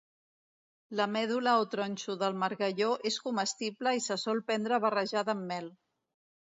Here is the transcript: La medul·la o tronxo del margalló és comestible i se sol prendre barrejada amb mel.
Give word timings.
La 0.99 1.05
medul·la 1.15 1.53
o 1.65 1.67
tronxo 1.75 2.17
del 2.25 2.39
margalló 2.45 2.89
és 3.13 3.21
comestible 3.29 3.97
i 4.01 4.05
se 4.09 4.21
sol 4.27 4.45
prendre 4.53 4.85
barrejada 4.89 5.41
amb 5.41 5.51
mel. 5.57 5.75